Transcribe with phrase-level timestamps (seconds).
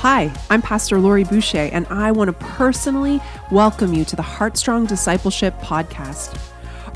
[0.00, 4.86] Hi, I'm Pastor Lori Boucher, and I want to personally welcome you to the Heartstrong
[4.86, 6.40] Discipleship Podcast.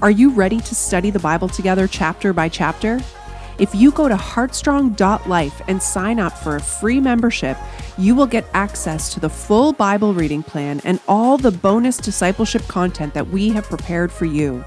[0.00, 2.98] Are you ready to study the Bible together chapter by chapter?
[3.58, 7.58] If you go to heartstrong.life and sign up for a free membership,
[7.98, 12.62] you will get access to the full Bible reading plan and all the bonus discipleship
[12.68, 14.64] content that we have prepared for you.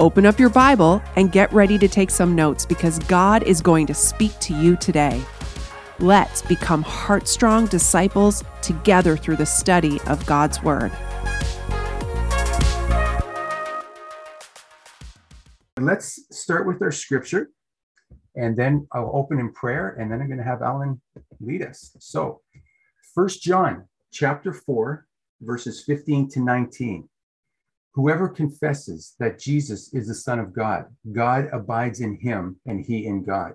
[0.00, 3.86] Open up your Bible and get ready to take some notes because God is going
[3.86, 5.22] to speak to you today.
[6.00, 10.92] Let's become heartstrong disciples together through the study of God's Word.
[15.80, 17.48] Let's start with our scripture,
[18.34, 21.00] and then I'll open in prayer, and then I'm going to have Allan
[21.40, 21.96] lead us.
[21.98, 22.42] So,
[23.14, 25.06] First John chapter 4,
[25.40, 27.08] verses 15 to 19.
[27.94, 33.06] Whoever confesses that Jesus is the Son of God, God abides in him, and he
[33.06, 33.54] in God.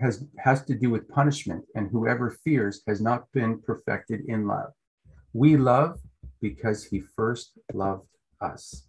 [0.00, 4.72] has has to do with punishment and whoever fears has not been perfected in love.
[5.32, 6.00] We love
[6.40, 8.08] because he first loved
[8.40, 8.86] us.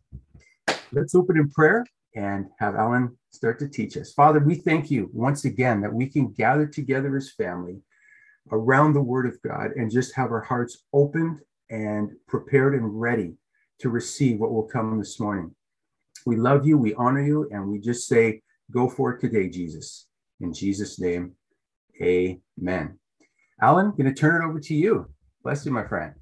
[0.91, 1.85] Let's open in prayer
[2.16, 4.13] and have allan start to teach us.
[4.13, 7.81] Father we thank you once again that we can gather together as family
[8.52, 13.35] around the word of god and just have our hearts opened and prepared and ready
[13.80, 15.53] to receive what will come this morning.
[16.25, 18.41] We love you we honor you and we just say
[18.72, 20.08] go for it today jesus
[20.40, 21.34] in Jesus' name,
[22.02, 23.00] amen.
[23.62, 25.08] Allan, going to turn it over to you.
[25.44, 26.14] Bless you, my friend.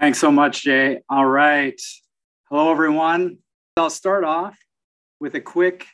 [0.00, 1.00] Thanks so much, Jay.
[1.10, 1.80] All right.
[2.48, 3.38] Hello, everyone.
[3.76, 4.56] I'll start off
[5.20, 5.86] with a quick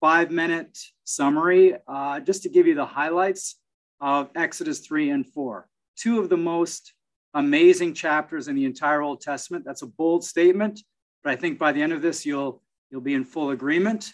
[0.00, 3.56] five minute summary uh, just to give you the highlights
[4.00, 5.68] of Exodus 3 and 4.
[5.96, 6.94] Two of the most
[7.34, 9.64] amazing chapters in the entire Old Testament.
[9.64, 10.80] That's a bold statement,
[11.22, 14.12] but I think by the end of this, you'll, you'll be in full agreement.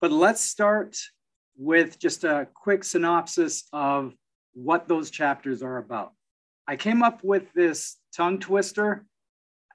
[0.00, 0.96] But let's start
[1.60, 4.14] with just a quick synopsis of
[4.54, 6.14] what those chapters are about.
[6.66, 9.04] I came up with this tongue twister.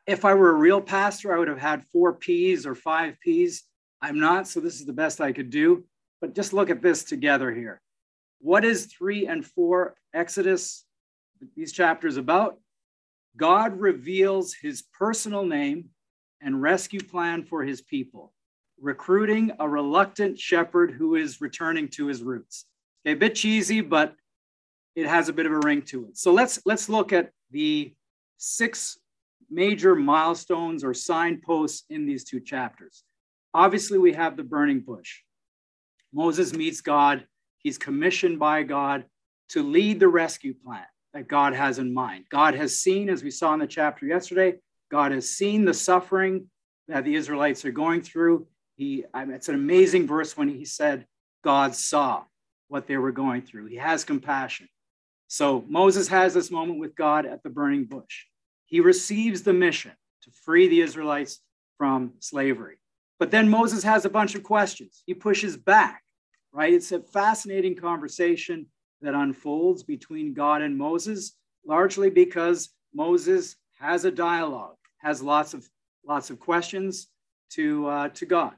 [0.07, 3.65] If I were a real pastor, I would have had four P's or five P's.
[4.01, 5.85] I'm not, so this is the best I could do.
[6.21, 7.79] But just look at this together here.
[8.39, 10.85] What is three and four Exodus,
[11.55, 12.57] these chapters about?
[13.37, 15.89] God reveals his personal name
[16.41, 18.33] and rescue plan for his people
[18.79, 22.65] recruiting a reluctant shepherd who is returning to his roots.
[23.05, 24.15] Okay, a bit cheesy, but
[24.95, 26.17] it has a bit of a ring to it.
[26.17, 27.93] So let's let's look at the
[28.37, 28.97] six
[29.49, 33.03] major milestones or signposts in these two chapters.
[33.53, 35.21] Obviously, we have the burning bush.
[36.13, 37.25] Moses meets God.
[37.59, 39.05] He's commissioned by God
[39.49, 42.25] to lead the rescue plan that God has in mind.
[42.29, 44.55] God has seen, as we saw in the chapter yesterday,
[44.91, 46.49] God has seen the suffering
[46.87, 48.47] that the Israelites are going through.
[48.75, 51.05] He, I mean, it's an amazing verse when he said,
[51.43, 52.23] God saw
[52.67, 53.67] what they were going through.
[53.67, 54.67] He has compassion.
[55.27, 58.25] So Moses has this moment with God at the burning bush.
[58.65, 59.91] He receives the mission
[60.23, 61.39] to free the Israelites
[61.77, 62.77] from slavery.
[63.17, 65.03] But then Moses has a bunch of questions.
[65.05, 66.03] He pushes back,
[66.51, 66.73] right?
[66.73, 68.65] It's a fascinating conversation
[69.01, 75.67] that unfolds between God and Moses, largely because Moses has a dialogue, has lots of
[76.05, 77.07] lots of questions
[77.51, 78.53] to uh, to God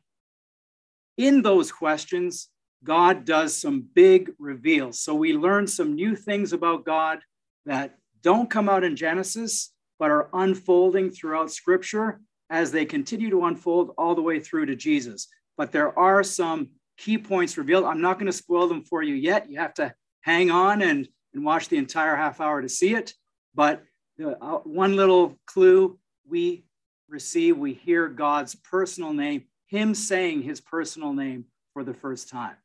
[1.18, 2.50] in those questions,
[2.84, 5.00] God does some big reveals.
[5.00, 7.20] So we learn some new things about God
[7.66, 13.46] that don't come out in Genesis, but are unfolding throughout Scripture as they continue to
[13.46, 15.28] unfold all the way through to Jesus.
[15.58, 17.86] But there are some key points revealed.
[17.86, 19.50] I'm not going to spoil them for you yet.
[19.50, 23.13] You have to hang on and, and watch the entire half hour to see it.
[23.54, 23.84] But
[24.18, 26.66] the, uh, one little clue we
[27.10, 32.56] receive, we hear God's personal name him saying his personal name for the first time.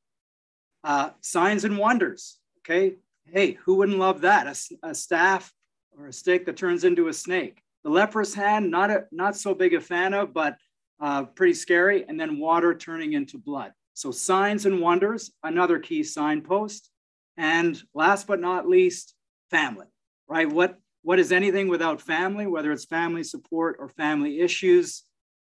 [0.82, 2.38] Uh, signs and wonders.
[2.58, 2.96] Okay.
[3.26, 4.46] Hey, who wouldn't love that?
[4.46, 5.52] A, a, staff
[5.96, 7.62] or a stick that turns into a snake.
[7.84, 10.56] The leprous hand, not a, not so big a fan of, but
[11.00, 12.04] uh, pretty scary.
[12.08, 13.72] And then water turning into blood.
[13.94, 16.90] So signs and wonders, another key signpost.
[17.36, 19.14] And last but not least,
[19.50, 19.86] family.
[20.28, 20.50] Right?
[20.50, 22.46] What what is anything without family?
[22.46, 25.02] Whether it's family support or family issues,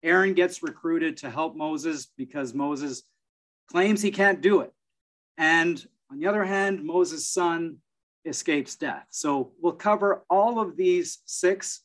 [0.07, 3.03] Aaron gets recruited to help Moses because Moses
[3.71, 4.73] claims he can't do it.
[5.37, 7.79] And on the other hand, Moses' son
[8.25, 9.07] escapes death.
[9.11, 11.83] So we'll cover all of these six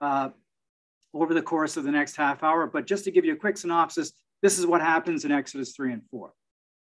[0.00, 0.30] uh,
[1.14, 2.66] over the course of the next half hour.
[2.66, 4.12] But just to give you a quick synopsis,
[4.42, 6.32] this is what happens in Exodus 3 and 4.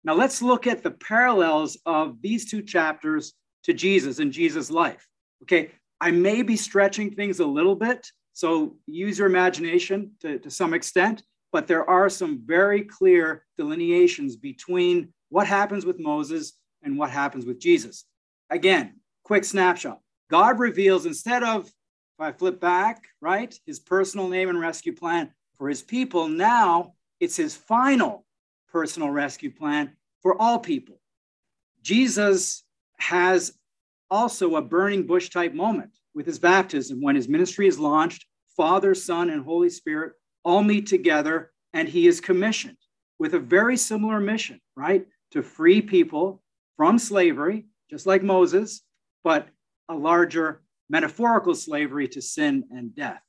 [0.03, 3.35] Now let's look at the parallels of these two chapters
[3.65, 5.09] to Jesus and Jesus' life.
[5.43, 5.71] Okay,
[6.01, 10.75] I may be stretching things a little bit, so use your imagination to, to some
[10.75, 11.23] extent,
[11.53, 17.47] but there are some very clear delineations between what happens with Moses and what happens
[17.47, 18.05] with Jesus.
[18.51, 20.01] Again, quick snapshot.
[20.31, 25.31] God reveals instead of, if I flip back, right, his personal name and rescue plan
[25.57, 28.27] for his people, now it's his final
[28.71, 29.93] personal rescue plan
[30.23, 31.01] for all people.
[31.83, 32.65] Jesus
[32.99, 33.53] has
[34.11, 38.27] also a burning bush type moment with his baptism when his ministry is launched.
[38.57, 40.13] Father, Son, and Holy Spirit
[40.45, 42.77] all meet together, and he is commissioned
[43.19, 45.07] with a very similar mission, right?
[45.33, 46.43] To free people
[46.77, 48.83] from slavery, just like Moses,
[49.23, 49.49] but
[49.89, 53.21] a larger metaphorical slavery to sin and death.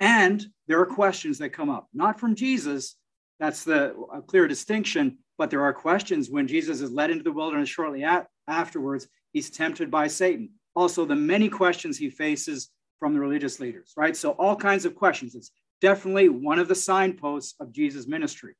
[0.00, 2.96] And there are questions that come up, not from Jesus.
[3.38, 3.94] That's the
[4.26, 5.18] clear distinction.
[5.38, 9.06] But there are questions when Jesus is led into the wilderness shortly at, afterwards.
[9.32, 10.50] He's tempted by Satan.
[10.76, 12.70] Also, the many questions he faces
[13.00, 14.16] from the religious leaders, right?
[14.16, 15.34] So, all kinds of questions.
[15.34, 15.50] It's
[15.80, 18.54] definitely one of the signposts of Jesus' ministry.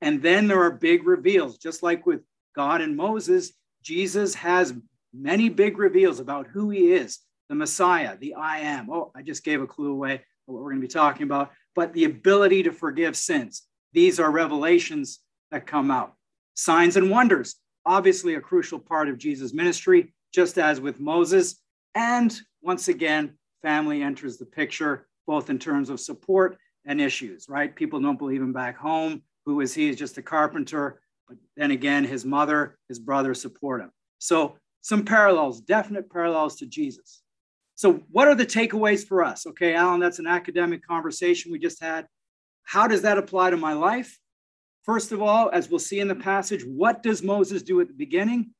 [0.00, 2.20] And then there are big reveals, just like with
[2.54, 4.74] God and Moses, Jesus has
[5.14, 8.90] many big reveals about who he is the Messiah, the I am.
[8.90, 11.92] Oh, I just gave a clue away what we're going to be talking about, but
[11.92, 13.62] the ability to forgive sins.
[13.92, 16.14] These are revelations that come out.
[16.54, 17.56] Signs and wonders,
[17.86, 21.56] obviously a crucial part of Jesus' ministry, just as with Moses.
[21.94, 27.74] And once again, family enters the picture, both in terms of support and issues, right?
[27.74, 29.22] People don't believe him back home.
[29.46, 29.86] Who is he?
[29.86, 31.00] He's just a carpenter.
[31.26, 33.90] But then again, his mother, his brother support him.
[34.18, 37.22] So some parallels, definite parallels to Jesus.
[37.74, 39.46] So what are the takeaways for us?
[39.46, 42.06] Okay, Allan, that's an academic conversation we just had.
[42.64, 44.18] How does that apply to my life?
[44.84, 47.94] First of all, as we'll see in the passage, what does Moses do at the
[47.94, 48.54] beginning?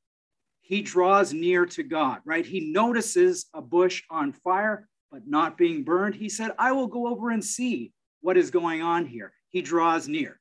[0.68, 2.44] He draws near to God, right?
[2.44, 6.14] He notices a bush on fire, but not being burned.
[6.14, 9.32] He said, I will go over and see what is going on here.
[9.48, 10.38] He draws near.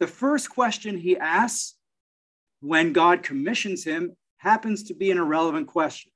[0.00, 1.76] The first question he asks
[2.62, 6.10] when God commissions him happens to be an irrelevant question.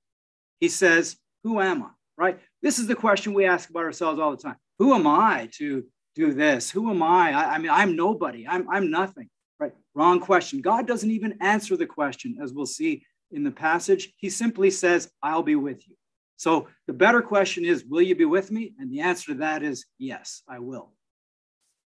[0.59, 1.91] He says, Who am I?
[2.17, 2.41] Right?
[2.61, 4.57] This is the question we ask about ourselves all the time.
[4.81, 5.85] Who am I to
[6.17, 6.73] do this?
[6.73, 7.33] Who am I?
[7.33, 8.49] I, I mean, I'm nobody.
[8.49, 9.29] I'm, I'm nothing.
[9.61, 9.75] Right?
[9.95, 10.61] Wrong question.
[10.61, 14.13] God doesn't even answer the question, as we'll see in the passage.
[14.17, 15.95] He simply says, I'll be with you.
[16.37, 18.75] So the better question is, Will you be with me?
[18.79, 20.93] And the answer to that is, Yes, I will.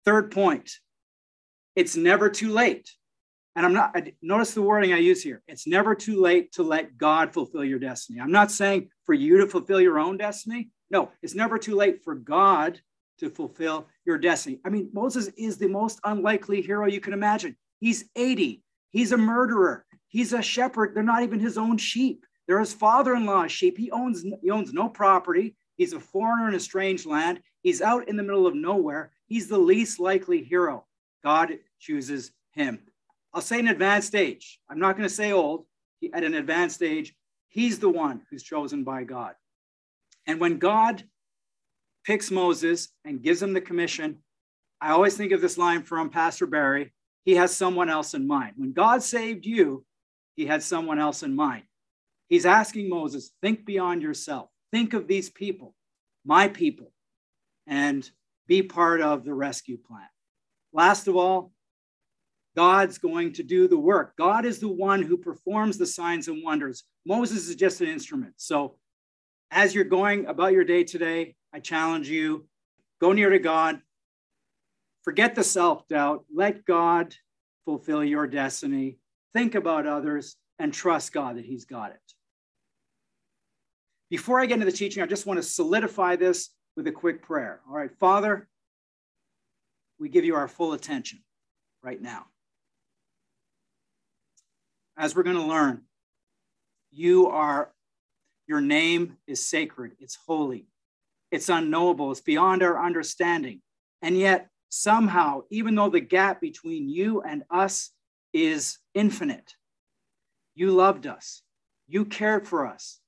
[0.05, 0.71] Third point
[1.75, 2.91] it's never too late.
[3.55, 5.43] And I'm not, I, notice the wording I use here.
[5.47, 8.21] It's never too late to let God fulfill your destiny.
[8.21, 10.71] I'm not saying for you to fulfill your own destiny.
[10.91, 12.81] No, it's never too late for God
[13.19, 14.59] to fulfill your destiny.
[14.65, 17.57] I mean, Moses is the most unlikely hero you can imagine.
[17.81, 20.95] He's 80, he's a murderer, he's a shepherd.
[20.95, 22.25] They're not even his own sheep.
[22.47, 23.77] They're his father-in-law's sheep.
[23.77, 25.57] He owns he owns no property.
[25.77, 27.41] He's a foreigner in a strange land.
[27.63, 29.13] He's out in the middle of nowhere.
[29.27, 30.85] He's the least likely hero.
[31.25, 32.81] God chooses him.
[33.33, 34.61] I'll say an advanced age.
[34.69, 35.65] I'm not going to say old.
[36.01, 37.15] He, At an advanced age,
[37.49, 39.35] he's the one who's chosen by God.
[40.27, 41.05] And when God
[42.05, 44.19] picks Moses and gives him the commission,
[44.81, 46.93] I always think of this line from Pastor Barry
[47.25, 48.55] he has someone else in mind.
[48.57, 49.85] When God saved you,
[50.37, 51.65] he had someone else in mind.
[52.29, 55.75] He's asking Moses, think beyond yourself, think of these people,
[56.25, 56.93] my people,
[57.67, 58.09] and
[58.47, 60.09] be part of the rescue plan.
[60.73, 61.53] Last of all,
[62.57, 64.17] God's going to do the work.
[64.17, 66.85] God is the one who performs the signs and wonders.
[67.07, 68.35] Moses is just an instrument.
[68.37, 68.77] So,
[69.51, 72.47] as you're going about your day today, I challenge you
[73.01, 73.81] go near to God,
[75.03, 77.15] forget the self doubt, let God
[77.65, 78.99] fulfill your destiny,
[79.35, 82.15] think about others, and trust God that He's got it.
[84.11, 87.23] Before I get into the teaching, I just want to solidify this with a quick
[87.23, 87.61] prayer.
[87.69, 88.49] All right, Father,
[89.99, 91.21] we give you our full attention
[91.83, 92.27] right now.
[94.97, 95.83] As we're going to learn,
[96.91, 97.73] you are,
[98.47, 100.67] your name is sacred, it's holy,
[101.31, 103.63] it's unknowable, it's beyond our understanding.
[104.03, 107.91] And yet, somehow, even though the gap between you and us
[108.33, 109.55] is infinite,
[110.55, 111.43] you loved us,
[111.87, 113.01] you cared for us,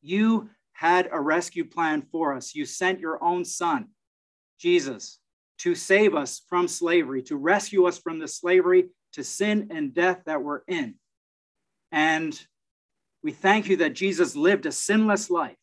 [0.00, 2.54] you had a rescue plan for us.
[2.54, 3.88] You sent your own son,
[4.60, 5.18] Jesus,
[5.58, 10.22] to save us from slavery, to rescue us from the slavery to sin and death
[10.26, 10.94] that we're in.
[11.90, 12.40] And
[13.22, 15.56] We thank you that Jesus lived a sinless life.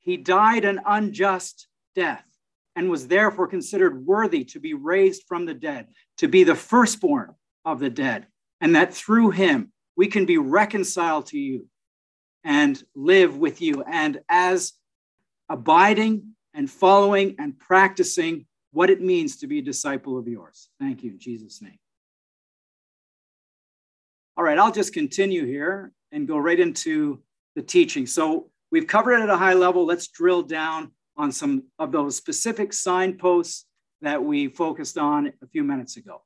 [0.00, 2.24] He died an unjust death
[2.74, 5.88] and was therefore considered worthy to be raised from the dead,
[6.18, 8.26] to be the firstborn of the dead,
[8.60, 11.66] and that through him we can be reconciled to you
[12.44, 13.82] and live with you.
[13.82, 14.72] And as
[15.48, 20.68] abiding and following and practicing what it means to be a disciple of yours.
[20.78, 21.78] Thank you in Jesus' name.
[24.36, 27.20] All right, I'll just continue here and go right into
[27.56, 28.06] the teaching.
[28.06, 29.84] So we've covered it at a high level.
[29.84, 33.66] Let's drill down on some of those specific signposts
[34.00, 36.22] that we focused on a few minutes ago.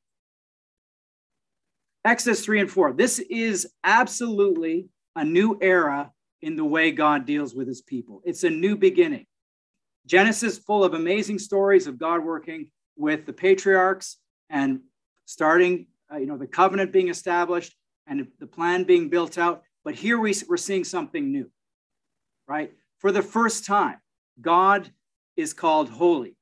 [2.04, 2.92] Exodus 3 and 4.
[2.92, 6.10] This is absolutely a new era
[6.42, 8.20] in the way God deals with his people.
[8.24, 9.26] It's a new beginning.
[10.06, 14.18] Genesis full of amazing stories of God working with the patriarchs
[14.50, 14.80] and
[15.24, 17.74] starting, uh, you know, the covenant being established
[18.06, 19.62] and the plan being built out.
[19.82, 21.50] But here we, we're seeing something new,
[22.46, 22.72] right?
[22.98, 23.96] For the first time,
[24.40, 24.90] God
[25.36, 26.36] is called holy.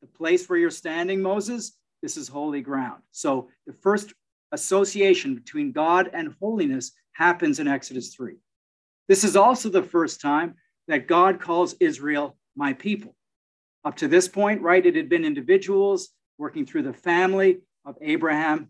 [0.00, 3.02] The place where you're standing, Moses, this is holy ground.
[3.10, 4.14] So the first
[4.52, 8.34] association between God and holiness happens in Exodus 3.
[9.08, 10.54] This is also the first time
[10.88, 13.14] that God calls Israel my people.
[13.84, 18.68] Up to this point, right, it had been individuals working through the family of Abraham,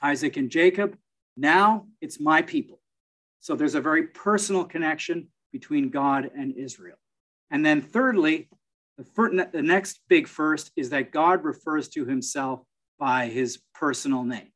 [0.00, 0.96] Isaac, and Jacob.
[1.36, 2.80] Now it's my people.
[3.40, 6.96] So there's a very personal connection between God and Israel.
[7.50, 8.48] And then, thirdly,
[8.98, 12.60] the, first, the next big first is that God refers to himself
[12.98, 14.50] by his personal name,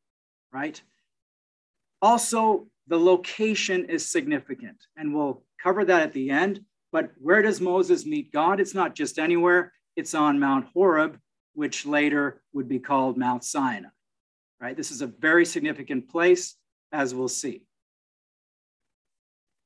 [0.52, 0.80] right?
[2.00, 6.64] Also, the location is significant, and we'll cover that at the end.
[6.90, 8.60] But where does Moses meet God?
[8.60, 11.18] It's not just anywhere, it's on Mount Horeb,
[11.54, 13.88] which later would be called Mount Sinai,
[14.60, 14.76] right?
[14.76, 16.56] This is a very significant place,
[16.92, 17.66] as we'll see.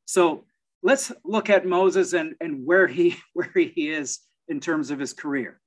[0.07, 0.45] So
[0.83, 5.13] let's look at Moses and, and where, he, where he is in terms of his
[5.13, 5.61] career.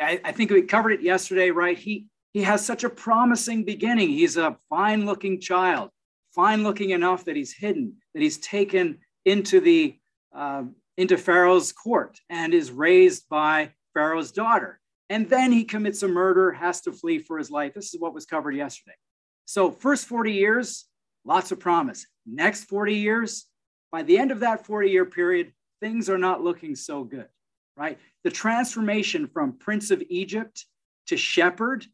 [0.00, 1.78] I, I think we covered it yesterday, right?
[1.78, 4.10] He, he has such a promising beginning.
[4.10, 5.90] He's a fine looking child,
[6.34, 9.96] fine looking enough that he's hidden, that he's taken into the
[10.34, 10.64] uh,
[10.96, 14.80] into Pharaoh's court and is raised by Pharaoh's daughter.
[15.08, 17.74] And then he commits a murder, has to flee for his life.
[17.74, 18.96] This is what was covered yesterday.
[19.44, 20.86] So, first 40 years,
[21.24, 22.04] lots of promise.
[22.26, 23.46] Next 40 years,
[23.92, 27.28] by the end of that 40 year period, things are not looking so good,
[27.76, 27.98] right?
[28.24, 30.64] The transformation from Prince of Egypt
[31.06, 31.86] to shepherd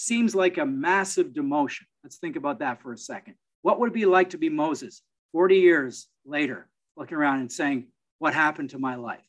[0.00, 1.82] seems like a massive demotion.
[2.02, 3.34] Let's think about that for a second.
[3.62, 5.02] What would it be like to be Moses
[5.32, 7.88] 40 years later, looking around and saying,
[8.18, 9.24] What happened to my life?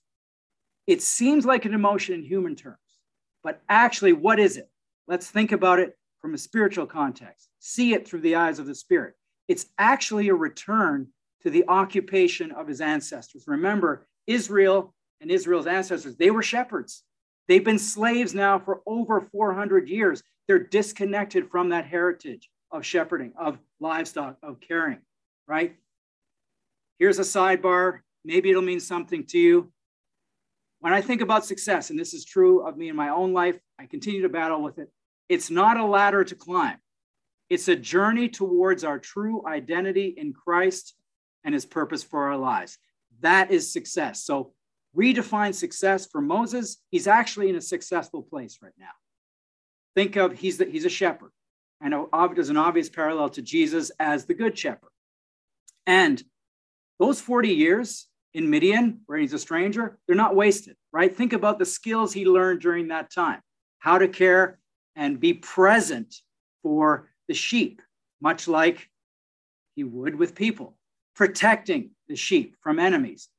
[0.87, 2.77] It seems like an emotion in human terms,
[3.43, 4.69] but actually, what is it?
[5.07, 8.75] Let's think about it from a spiritual context, see it through the eyes of the
[8.75, 9.15] Spirit.
[9.47, 11.07] It's actually a return
[11.41, 13.43] to the occupation of his ancestors.
[13.45, 17.03] Remember, Israel and Israel's ancestors, they were shepherds.
[17.47, 20.23] They've been slaves now for over 400 years.
[20.47, 24.99] They're disconnected from that heritage of shepherding, of livestock, of caring,
[25.47, 25.75] right?
[26.99, 27.99] Here's a sidebar.
[28.23, 29.71] Maybe it'll mean something to you.
[30.79, 33.59] When I think about success, and this is true of me in my own life,
[33.79, 34.89] I continue to battle with it.
[35.29, 36.77] It's not a ladder to climb,
[37.49, 40.95] it's a journey towards our true identity in Christ
[41.43, 42.77] and his purpose for our lives.
[43.19, 44.23] That is success.
[44.23, 44.53] So
[44.95, 46.77] redefine success for Moses.
[46.91, 48.91] He's actually in a successful place right now.
[49.95, 51.31] Think of he's the, he's a shepherd,
[51.81, 51.93] and
[52.35, 54.89] there's an obvious parallel to Jesus as the good shepherd.
[55.85, 56.21] And
[56.99, 61.15] those 40 years in Midian, where he's a stranger, they're not wasted, right?
[61.15, 63.41] Think about the skills he learned during that time,
[63.79, 64.59] how to care
[64.95, 66.15] and be present
[66.63, 67.81] for the sheep,
[68.21, 68.89] much like
[69.75, 70.77] he would with people
[71.15, 73.29] protecting the sheep from enemies,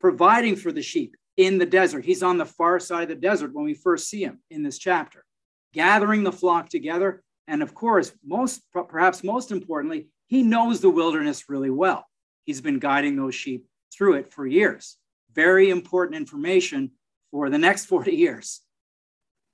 [0.00, 2.04] providing for the sheep in the desert.
[2.04, 4.78] He's on the far side of the desert when we first see him in this
[4.78, 5.24] chapter,
[5.72, 7.22] gathering the flock together.
[7.48, 12.06] And of course, most perhaps most importantly, he knows the wilderness really well.
[12.44, 14.96] He's been guiding those sheep through it for years.
[15.34, 16.92] Very important information
[17.30, 18.60] for the next 40 years.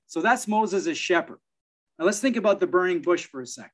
[0.07, 1.39] So that's Moses as shepherd.
[1.99, 3.71] Now let's think about the burning bush for a second.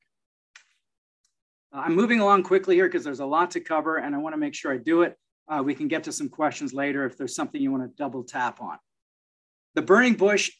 [1.73, 4.33] Uh, I'm moving along quickly here because there's a lot to cover and I want
[4.33, 5.17] to make sure I do it.
[5.47, 8.23] Uh, we can get to some questions later if there's something you want to double
[8.23, 8.77] tap on.
[9.75, 10.51] The burning bush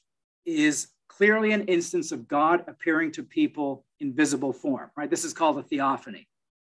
[0.45, 5.09] is clearly an instance of God appearing to people in visible form, right?
[5.09, 6.27] This is called a theophany.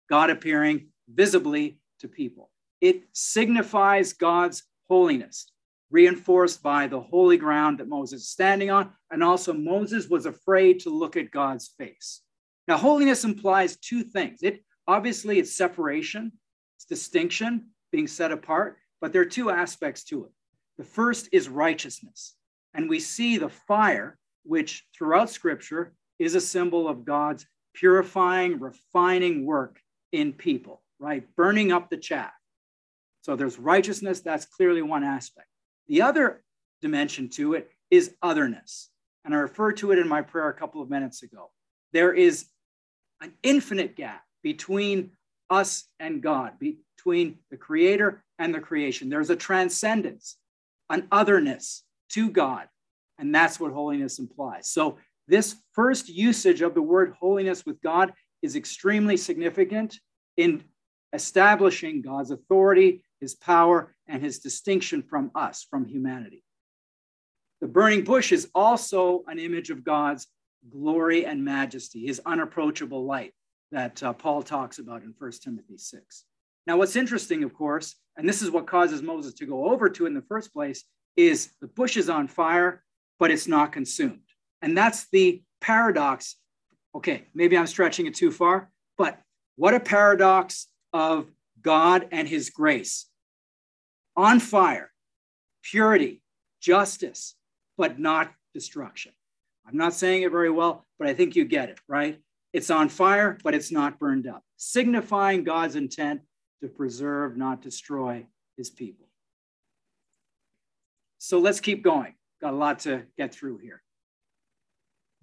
[0.09, 2.51] God appearing visibly to people.
[2.81, 5.51] It signifies God's holiness,
[5.91, 8.93] reinforced by the holy ground that Moses is standing on.
[9.11, 12.23] And also, Moses was afraid to look at God's face.
[12.69, 14.41] Now, holiness implies two things.
[14.43, 16.33] It obviously it's separation
[16.79, 20.31] it's distinction, being set apart, but there are two aspects to it.
[20.77, 22.37] The first is righteousness.
[22.73, 24.17] And we see the fire,
[24.49, 29.79] which throughout scripture is a symbol of God's purifying, refining work
[30.11, 31.25] in people, right?
[31.37, 32.33] Burning up the chaff.
[33.21, 35.49] So there's righteousness, that's clearly one aspect.
[35.87, 36.43] The other
[36.81, 38.89] dimension to it is otherness.
[39.25, 41.51] And I referred to it in my prayer a couple of minutes ago.
[41.93, 42.47] There is
[43.21, 45.11] an infinite gap between
[45.51, 49.11] us and God, between the creator and the creation.
[49.11, 50.37] There's a transcendence,
[50.89, 52.69] an otherness to God.
[53.19, 54.69] And that's what holiness implies.
[54.69, 59.99] So, this first usage of the word holiness with God is extremely significant
[60.39, 60.65] in
[61.13, 66.43] establishing God's authority, his power, and his distinction from us, from humanity.
[67.61, 70.29] The burning bush is also an image of God's
[70.71, 73.35] glory and majesty, his unapproachable light
[73.73, 76.25] that uh, Paul talks about in 1 Timothy 6.
[76.67, 80.07] Now, what's interesting, of course, and this is what causes Moses to go over to
[80.07, 80.85] in the first place,
[81.17, 82.85] is the bush is on fire,
[83.19, 84.21] but it's not consumed.
[84.63, 86.37] And that's the paradox.
[86.95, 89.21] Okay, maybe I'm stretching it too far, but
[89.57, 93.07] what a paradox of God and his grace.
[94.17, 94.91] On fire,
[95.63, 96.23] purity,
[96.61, 97.35] justice,
[97.77, 99.13] but not destruction.
[99.67, 102.19] I'm not saying it very well, but I think you get it, right?
[102.53, 106.23] It's on fire, but it's not burned up, signifying God's intent
[106.63, 109.07] to preserve, not destroy his people.
[111.19, 112.15] So let's keep going.
[112.41, 113.83] Got a lot to get through here.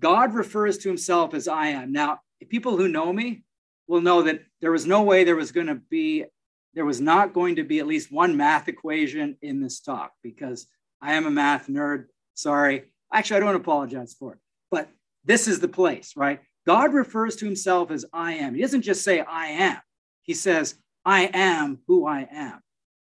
[0.02, 1.92] God refers to himself as I am.
[1.92, 2.20] Now,
[2.50, 3.44] people who know me
[3.88, 6.26] will know that there was no way there was going to be,
[6.74, 10.68] there was not going to be at least one math equation in this talk because
[11.02, 12.06] I am a math nerd.
[12.34, 12.86] Sorry.
[13.14, 14.90] Actually, I don't apologize for it, but
[15.24, 16.42] this is the place, right?
[16.66, 18.56] God refers to himself as I am.
[18.56, 19.78] He doesn't just say I am,
[20.24, 22.62] he says, I am who I am.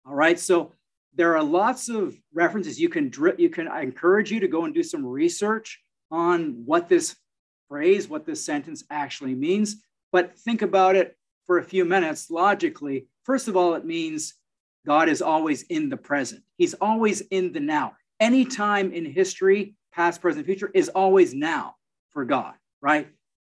[0.07, 0.39] All right.
[0.39, 0.73] So
[1.17, 2.79] there are lots of references.
[2.79, 6.89] You can, you can, I encourage you to go and do some research on what
[6.89, 7.17] this
[7.69, 9.83] phrase, what this sentence actually means.
[10.13, 13.09] But think about it for a few minutes logically.
[13.25, 14.35] First of all, it means
[14.87, 17.95] God is always in the present, He's always in the now.
[18.21, 21.75] Any time in history, past, present, future, is always now
[22.11, 23.09] for God, right?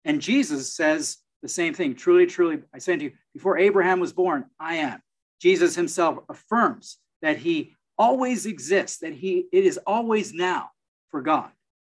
[0.06, 1.96] And Jesus says the same thing.
[1.96, 5.02] Truly, truly, I say to you, before Abraham was born, I am.
[5.40, 10.70] Jesus himself affirms that he always exists, that he it is always now
[11.10, 11.50] for God,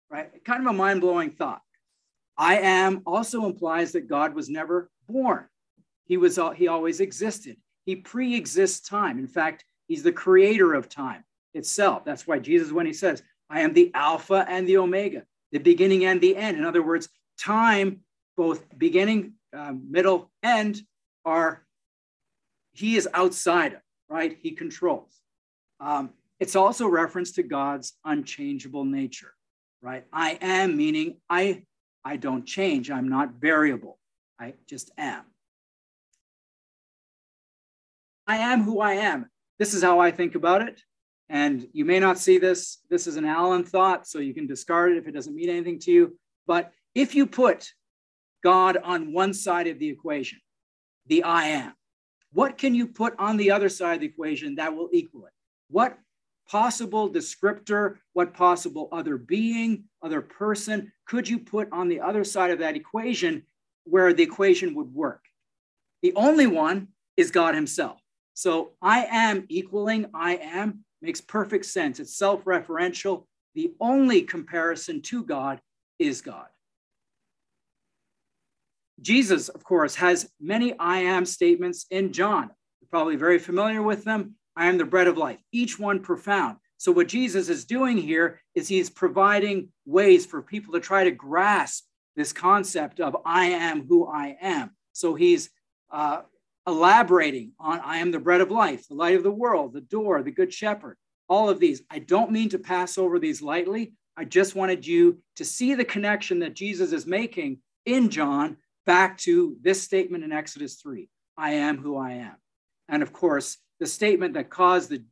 [0.10, 0.44] right?
[0.46, 1.62] Kind of a mind-blowing thought.
[2.38, 5.46] I am also implies that God was never born.
[6.06, 7.58] He was he always existed.
[7.86, 9.18] He pre-exists time.
[9.20, 12.06] In fact, he's the creator of time itself.
[12.06, 16.06] That's why Jesus, when he says, I am the Alpha and the Omega, the beginning
[16.06, 16.58] and the end.
[16.58, 17.10] In other words,
[17.40, 18.02] time,
[18.36, 20.82] both beginning, uh, middle, end,
[21.26, 21.66] are
[22.74, 24.38] he is outside of, right?
[24.41, 25.20] He controls.
[25.80, 29.34] Um, it's also reference to God's unchangeable nature,
[29.82, 30.06] right?
[30.13, 31.63] I am meaning I
[32.06, 32.89] I don't change.
[32.89, 34.00] I'm not variable.
[34.39, 35.26] I just am.
[38.26, 39.30] I am who I am.
[39.60, 40.82] This is how I think about it.
[41.30, 42.78] And you may not see this.
[42.89, 45.80] This is an Allan thought, so you can discard it if it doesn't mean anything
[45.80, 46.17] to you.
[46.46, 47.67] But if you put
[48.43, 50.39] God on one side of the equation,
[51.08, 51.74] the I am,
[52.34, 55.34] what can you put on the other side of the equation that will equal it?
[55.70, 55.98] What
[56.48, 62.52] possible descriptor, what possible other being, other person could you put on the other side
[62.52, 63.44] of that equation
[63.86, 65.26] where the equation would work?
[66.02, 68.00] The only one is God Himself.
[68.34, 72.00] So I am equaling I am makes perfect sense.
[72.00, 73.26] It's self referential.
[73.56, 75.60] The only comparison to God
[76.00, 76.48] is God.
[79.02, 82.50] Jesus, of course, has many I am statements in John.
[82.82, 84.36] You're probably very familiar with them.
[84.56, 86.58] I am the bread of life, each one profound.
[86.78, 91.12] So, what Jesus is doing here is he's providing ways for people to try to
[91.12, 94.72] grasp this concept of I am who I am.
[94.94, 95.50] So, he's
[95.92, 96.22] uh,
[96.68, 100.22] elaborating on I am the bread of life, the light of the world, the door,
[100.22, 100.98] the good shepherd,
[101.30, 101.82] all of these.
[101.90, 103.94] I don't mean to pass over these lightly.
[104.16, 109.17] I just wanted you to see the connection that Jesus is making in John back
[109.19, 112.36] to this statement in Exodus 3 I am who I am.
[112.89, 115.04] And of course, the statement that caused the,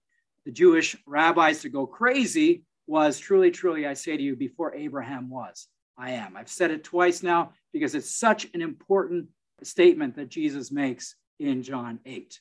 [0.46, 5.30] the Jewish rabbis to go crazy was truly, truly, I say to you, before Abraham
[5.30, 6.36] was, I am.
[6.36, 9.28] I've said it twice now because it's such an important
[9.62, 12.40] statement that Jesus makes in John 8.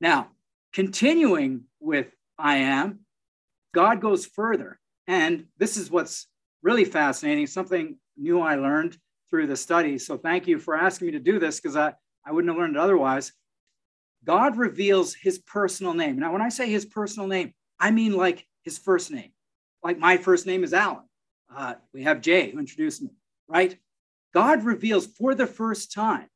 [0.00, 0.28] Now,
[0.72, 2.06] continuing with
[2.38, 3.00] I am,
[3.74, 4.78] God goes further.
[5.06, 6.26] And this is what's
[6.62, 8.96] really fascinating, something new I learned
[9.30, 9.98] through the study.
[9.98, 11.94] So thank you for asking me to do this because I,
[12.26, 13.32] I wouldn't have learned it otherwise.
[14.24, 16.18] God reveals his personal name.
[16.18, 19.32] Now, when I say his personal name, I mean like his first name.
[19.82, 21.04] Like my first name is Allan.
[21.54, 23.10] Uh, we have Jay who introduced me,
[23.48, 23.76] right?
[24.32, 26.28] God reveals for the first time,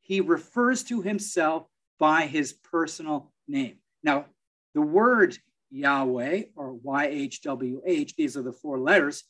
[0.00, 1.66] he refers to himself
[1.98, 3.76] by his personal name.
[4.02, 4.26] Now,
[4.74, 5.36] the word
[5.70, 9.24] Yahweh or YHWH, these are the four letters.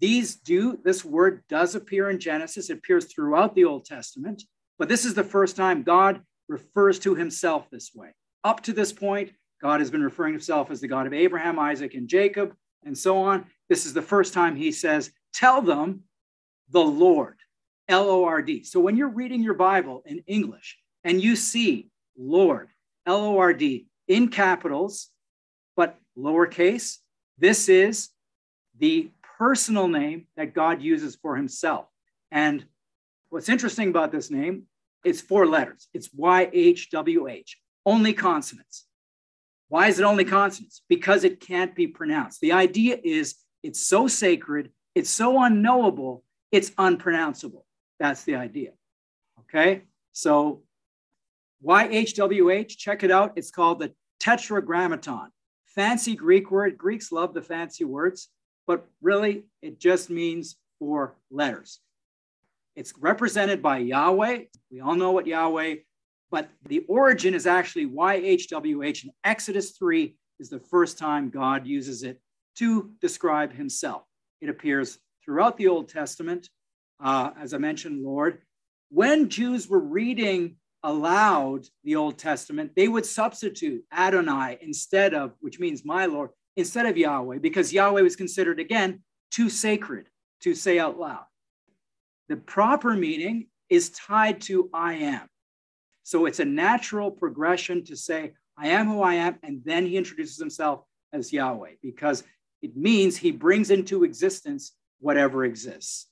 [0.00, 4.42] These do, this word does appear in Genesis, it appears throughout the Old Testament,
[4.78, 8.14] but this is the first time God refers to himself this way.
[8.42, 11.58] Up to this point, God has been referring to himself as the God of Abraham,
[11.58, 13.44] Isaac, and Jacob, and so on.
[13.68, 16.04] This is the first time he says, Tell them
[16.70, 17.36] the Lord,
[17.88, 18.64] L O R D.
[18.64, 22.68] So when you're reading your Bible in English and you see Lord,
[23.06, 25.10] L O R D, in capitals,
[25.76, 26.96] but lowercase,
[27.38, 28.08] this is
[28.78, 31.86] the personal name that God uses for himself.
[32.30, 32.62] And
[33.30, 34.64] what's interesting about this name,
[35.02, 35.88] it's four letters.
[35.94, 37.52] It's YHWH,
[37.86, 38.84] only consonants.
[39.68, 40.82] Why is it only consonants?
[40.90, 42.42] Because it can't be pronounced.
[42.42, 46.22] The idea is it's so sacred, it's so unknowable,
[46.52, 47.64] it's unpronounceable.
[47.98, 48.72] That's the idea.
[49.40, 50.64] Okay, so
[51.64, 53.32] YHWH, check it out.
[53.36, 55.30] It's called the Tetragrammaton.
[55.64, 56.76] Fancy Greek word.
[56.76, 58.28] Greeks love the fancy words,
[58.70, 61.80] but really it just means four letters.
[62.76, 64.44] It's represented by Yahweh.
[64.70, 65.76] We all know what Yahweh
[66.30, 72.02] but the origin is actually YHWH, and Exodus 3 is the first time God uses
[72.02, 72.20] it
[72.56, 74.02] to describe himself.
[74.40, 76.48] It appears throughout the Old Testament,
[77.02, 78.38] uh, as I mentioned, Lord.
[78.90, 85.60] When Jews were reading aloud the Old Testament, they would substitute Adonai instead of, which
[85.60, 90.08] means my Lord, instead of Yahweh, because Yahweh was considered, again, too sacred
[90.42, 91.24] to say out loud.
[92.28, 95.28] The proper meaning is tied to I am.
[96.02, 99.38] So it's a natural progression to say, I am who I am.
[99.42, 102.22] And then he introduces himself as Yahweh because
[102.62, 106.06] it means he brings into existence whatever exists.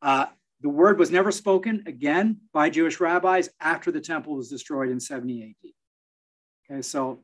[0.00, 0.26] Uh,
[0.60, 5.00] the word was never spoken again by Jewish rabbis after the temple was destroyed in
[5.00, 5.70] 70 AD.
[6.70, 7.20] Okay, so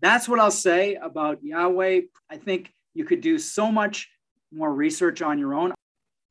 [0.00, 2.02] that's what I'll say about Yahweh.
[2.30, 4.08] I think you could do so much
[4.52, 5.74] more research on your own.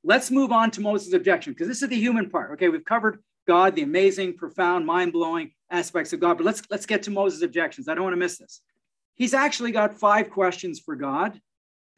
[0.04, 2.52] Let's move on to Moses' objection because this is the human part.
[2.52, 6.38] Okay, we've covered God, the amazing, profound, mind-blowing aspects of God.
[6.38, 7.88] But let's let's get to Moses' objections.
[7.88, 8.62] I don't want to miss this.
[9.16, 11.40] He's actually got five questions for God,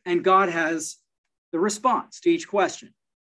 [0.05, 0.97] and God has
[1.51, 2.93] the response to each question.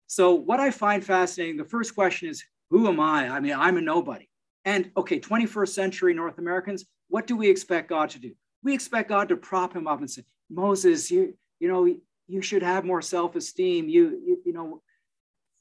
[0.08, 3.30] So what I find fascinating, the first question is, who am I?
[3.30, 4.29] I mean, I'm a nobody.
[4.66, 8.34] And okay, 21st century North Americans, what do we expect God to do?
[8.64, 11.86] We expect God to prop him up and say, Moses, you, you know,
[12.28, 13.88] you should have more self-esteem.
[13.88, 14.82] You, you, you know,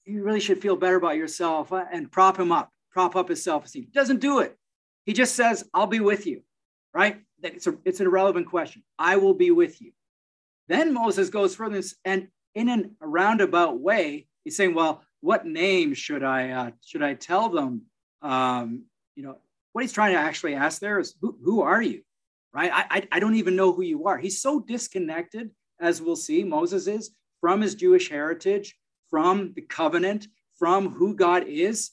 [0.05, 3.43] you really should feel better about yourself uh, and prop him up, prop up his
[3.43, 3.85] self esteem.
[3.85, 4.57] He doesn't do it.
[5.05, 6.43] He just says, I'll be with you,
[6.93, 7.21] right?
[7.43, 8.83] It's, a, it's an irrelevant question.
[8.99, 9.93] I will be with you.
[10.67, 15.95] Then Moses goes further and in an, a roundabout way, he's saying, well, what name
[15.95, 17.83] should I, uh, should I tell them?
[18.23, 19.39] Um, you know,
[19.73, 22.03] what he's trying to actually ask there is, who, who are you?
[22.53, 22.71] Right?
[22.73, 24.19] I, I, I don't even know who you are.
[24.19, 25.51] He's so disconnected,
[25.81, 28.75] as we'll see, Moses is from his Jewish heritage,
[29.11, 30.27] from the covenant,
[30.59, 31.93] from who God is,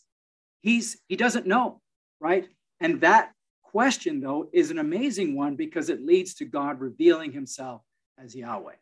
[0.62, 1.82] he's he doesn't know,
[2.20, 2.48] right?
[2.80, 3.32] And that
[3.64, 7.82] question though is an amazing one because it leads to God revealing himself
[8.18, 8.74] as Yahweh.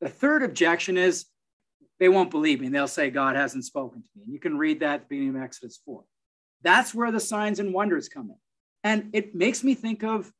[0.00, 1.26] The third objection is
[2.00, 4.24] they won't believe me they'll say God hasn't spoken to me.
[4.24, 6.02] And you can read that at the beginning of Exodus 4.
[6.64, 8.36] That's where the signs and wonders come in.
[8.82, 10.32] And it makes me think of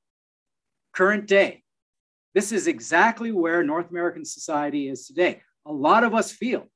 [0.93, 1.63] current day.
[2.35, 5.43] This is exactly where North American society is today.
[5.67, 6.67] A lot of us feel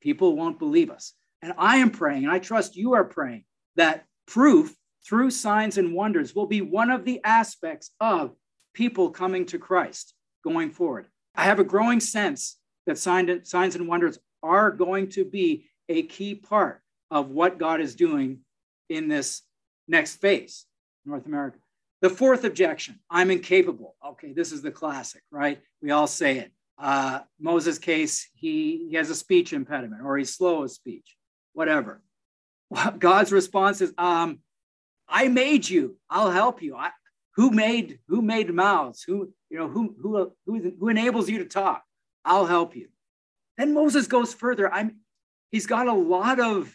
[0.00, 1.12] people won't believe us.
[1.40, 3.44] And I am praying, and I trust you are praying,
[3.76, 4.74] that proof
[5.06, 8.34] through signs and wonders will be one of the aspects of
[8.72, 11.06] people coming to Christ going forward.
[11.34, 16.34] I have a growing sense that signs and wonders are going to be a key
[16.34, 18.40] part of what God is doing
[18.88, 19.42] in this
[19.88, 20.66] next phase,
[21.04, 21.58] North America.
[22.00, 23.96] The fourth objection I'm incapable.
[24.06, 25.60] Okay, this is the classic, right?
[25.80, 26.52] We all say it.
[26.78, 31.16] Uh, Moses' case, he, he has a speech impediment or he's slow of speech,
[31.52, 32.02] whatever.
[32.98, 34.40] God's response is, um,
[35.08, 35.96] I made you.
[36.10, 36.76] I'll help you.
[36.76, 36.90] I,
[37.36, 39.02] who made who made mouths?
[39.02, 41.82] Who you know who who who who enables you to talk?
[42.24, 42.88] I'll help you.
[43.58, 44.72] Then Moses goes further.
[44.72, 44.96] I'm
[45.50, 46.72] he's got a lot of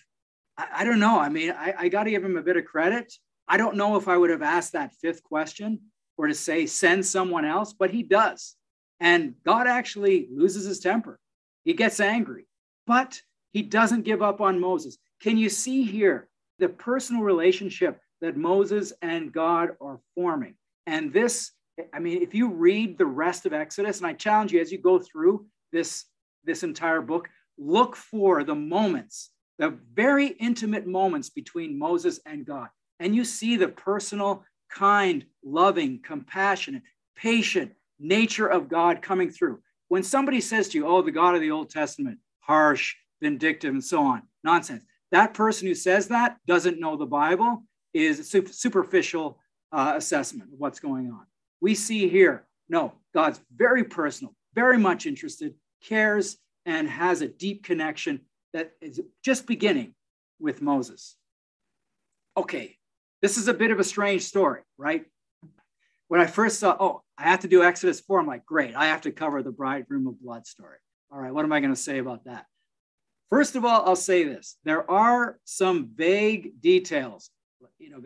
[0.60, 1.20] I, I don't know.
[1.20, 3.14] I mean, I, I got to give him a bit of credit.
[3.48, 5.80] I don't know if I would have asked that fifth question
[6.18, 8.56] or to say send someone else, but he does.
[9.00, 11.20] And God actually loses his temper.
[11.64, 12.48] He gets angry,
[12.86, 13.22] but
[13.54, 14.98] he doesn't give up on Moses.
[15.22, 20.56] Can you see here the personal relationship that Moses and God are forming.
[20.86, 21.52] And this,
[21.94, 24.78] I mean, if you read the rest of Exodus, and I challenge you as you
[24.78, 26.06] go through this,
[26.44, 32.70] this entire book, look for the moments, the very intimate moments between Moses and God.
[33.00, 36.84] And you see the personal, kind, loving, compassionate,
[37.16, 39.60] patient nature of God coming through.
[39.90, 43.84] When somebody says to you, oh, the God of the Old Testament, harsh, vindictive, and
[43.84, 44.84] so on, nonsense.
[45.12, 49.40] That person who says that doesn't know the Bible is a superficial
[49.72, 51.26] uh, assessment of what's going on.
[51.62, 57.64] We see here, no, God's very personal, very much interested, cares, and has a deep
[57.64, 58.22] connection
[58.54, 59.94] that is just beginning
[60.40, 61.16] with Moses.
[62.38, 62.78] Okay,
[63.22, 65.06] this is a bit of a strange story, right?
[66.08, 68.88] When I first saw, oh, I have to do Exodus 4, I'm like, great, I
[68.88, 70.78] have to cover the bridegroom of blood story.
[71.12, 72.46] All right, what am I going to say about that?
[73.30, 77.30] First of all, I'll say this there are some vague details.
[77.78, 78.02] You know,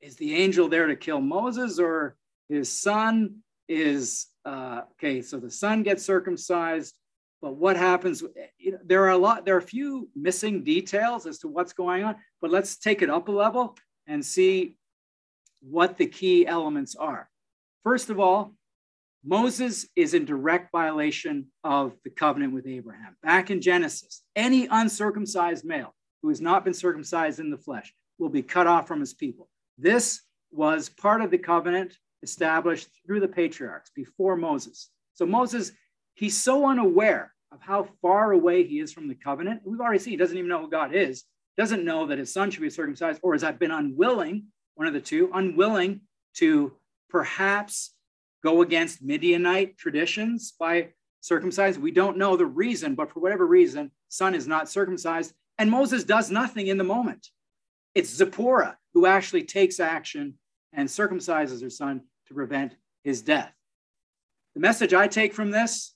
[0.00, 2.16] is the angel there to kill Moses or
[2.48, 3.36] his son?
[3.68, 6.96] Is uh, okay, so the son gets circumcised,
[7.42, 8.22] but what happens?
[8.56, 11.72] You know, there are a lot, there are a few missing details as to what's
[11.72, 13.76] going on, but let's take it up a level
[14.06, 14.76] and see
[15.60, 17.28] what the key elements are.
[17.82, 18.54] First of all,
[19.24, 23.16] Moses is in direct violation of the covenant with Abraham.
[23.22, 28.28] Back in Genesis, any uncircumcised male who has not been circumcised in the flesh will
[28.28, 29.48] be cut off from his people.
[29.78, 34.90] This was part of the covenant established through the patriarchs before Moses.
[35.14, 35.72] So Moses,
[36.14, 39.60] he's so unaware of how far away he is from the covenant.
[39.64, 41.24] We've already seen he doesn't even know who God is,
[41.56, 45.00] doesn't know that his son should be circumcised, or has been unwilling, one of the
[45.00, 46.00] two, unwilling
[46.36, 46.72] to
[47.10, 47.94] perhaps
[48.42, 50.88] go against Midianite traditions by
[51.20, 51.80] circumcised.
[51.80, 55.34] We don't know the reason, but for whatever reason, son is not circumcised.
[55.58, 57.28] And Moses does nothing in the moment.
[57.94, 60.34] It's Zipporah who actually takes action
[60.72, 63.52] and circumcises her son to prevent his death.
[64.54, 65.91] The message I take from this,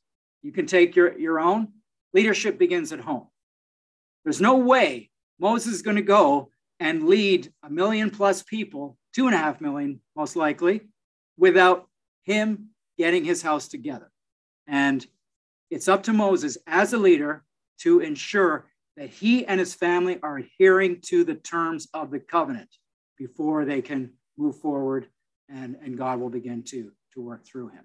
[0.47, 1.73] you can take your, your own.
[2.15, 3.27] Leadership begins at home.
[4.23, 9.27] There's no way Moses is going to go and lead a million plus people, two
[9.27, 10.83] and a half million most likely,
[11.37, 11.89] without
[12.23, 14.09] him getting his house together.
[14.69, 15.05] And
[15.69, 17.43] it's up to Moses as a leader
[17.81, 22.71] to ensure that he and his family are adhering to the terms of the covenant
[23.19, 25.09] before they can move forward
[25.49, 27.85] and, and God will begin to, to work through him.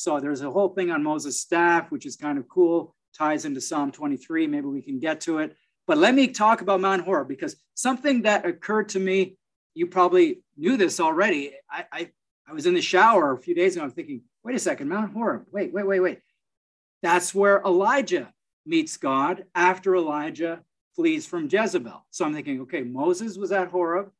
[0.00, 3.60] So there's a whole thing on Moses' staff, which is kind of cool, ties into
[3.60, 4.46] Psalm 23.
[4.46, 5.54] Maybe we can get to it.
[5.86, 9.36] But let me talk about Mount Horeb because something that occurred to me,
[9.74, 11.52] you probably knew this already.
[11.70, 12.10] I, I
[12.48, 13.84] I was in the shower a few days ago.
[13.84, 15.44] I'm thinking, wait a second, Mount Horeb.
[15.52, 16.20] Wait, wait, wait, wait.
[17.02, 18.32] That's where Elijah
[18.64, 20.62] meets God after Elijah
[20.96, 22.06] flees from Jezebel.
[22.10, 24.10] So I'm thinking, okay, Moses was at Horeb.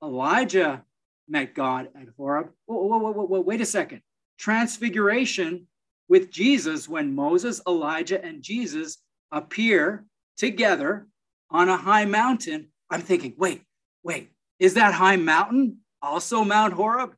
[0.00, 0.84] Elijah
[1.28, 2.50] met God at Horeb.
[2.66, 4.00] Whoa, whoa, whoa, whoa, wait a second.
[4.38, 5.66] Transfiguration
[6.08, 8.98] with Jesus when Moses, Elijah, and Jesus
[9.32, 10.04] appear
[10.36, 11.06] together
[11.50, 12.68] on a high mountain.
[12.90, 13.62] I'm thinking, wait,
[14.02, 17.14] wait, is that high mountain also Mount Horeb?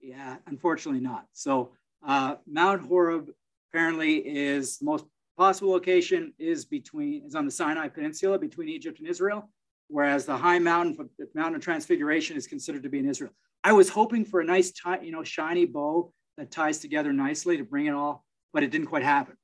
[0.00, 1.26] Yeah, unfortunately not.
[1.32, 1.72] So
[2.06, 3.30] uh, Mount Horeb
[3.70, 9.00] apparently is the most possible location is between is on the Sinai Peninsula between Egypt
[9.00, 9.50] and Israel,
[9.88, 13.32] whereas the high mountain, the Mountain of Transfiguration, is considered to be in Israel.
[13.64, 17.56] I was hoping for a nice, tie, you know, shiny bow that ties together nicely
[17.56, 19.36] to bring it all, but it didn't quite happen.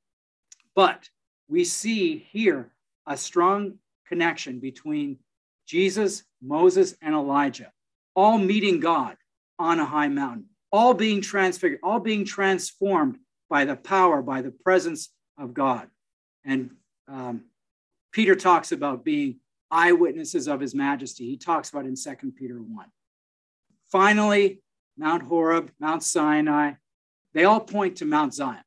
[0.74, 1.08] But
[1.48, 2.72] we see here
[3.06, 3.74] a strong
[4.06, 5.18] connection between
[5.66, 7.72] Jesus, Moses, and Elijah,
[8.14, 9.16] all meeting God
[9.58, 14.50] on a high mountain, all being transfigured, all being transformed by the power, by the
[14.50, 15.88] presence of God.
[16.44, 16.70] And
[17.08, 17.44] um,
[18.12, 21.26] Peter talks about being eyewitnesses of his majesty.
[21.26, 22.86] He talks about in Second Peter 1.
[23.90, 24.60] Finally,
[25.00, 26.74] Mount Horeb, Mount Sinai,
[27.32, 28.62] they all point to Mount Zion.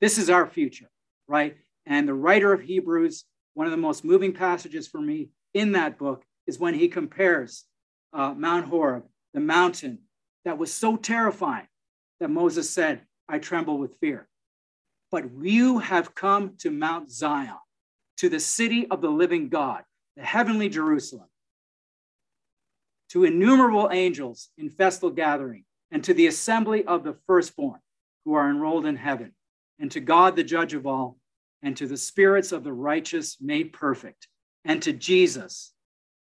[0.00, 0.90] This is our future,
[1.28, 1.56] right?
[1.86, 5.96] And the writer of Hebrews, one of the most moving passages for me in that
[5.96, 7.66] book is when he compares
[8.12, 10.00] uh, Mount Horeb, the mountain
[10.44, 11.68] that was so terrifying
[12.18, 14.28] that Moses said, I tremble with fear.
[15.12, 17.54] But you have come to Mount Zion,
[18.16, 19.84] to the city of the living God,
[20.16, 21.28] the heavenly Jerusalem,
[23.10, 27.80] to innumerable angels in festal gathering, and to the assembly of the firstborn
[28.24, 29.32] who are enrolled in heaven,
[29.78, 31.18] and to God, the judge of all,
[31.62, 34.28] and to the spirits of the righteous made perfect,
[34.64, 35.72] and to Jesus,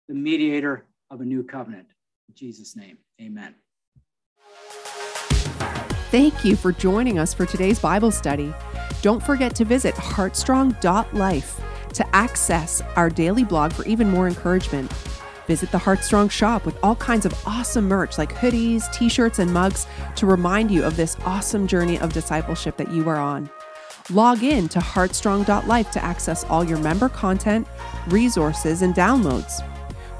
[0.07, 1.87] the mediator of a new covenant.
[2.29, 3.55] In Jesus' name, amen.
[6.09, 8.53] Thank you for joining us for today's Bible study.
[9.01, 11.61] Don't forget to visit heartstrong.life
[11.93, 14.91] to access our daily blog for even more encouragement.
[15.47, 19.51] Visit the Heartstrong shop with all kinds of awesome merch like hoodies, t shirts, and
[19.51, 23.49] mugs to remind you of this awesome journey of discipleship that you are on.
[24.09, 27.67] Log in to heartstrong.life to access all your member content,
[28.07, 29.65] resources, and downloads.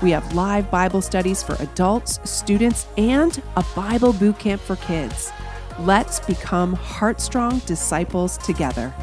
[0.02, 5.32] We have live Bible studies for adults, students, and a Bible boot camp for kids.
[5.80, 8.94] Let's become Heartstrong disciples together.